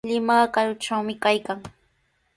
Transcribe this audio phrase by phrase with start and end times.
[0.09, 1.59] Limaqa karutrawmi kaykan.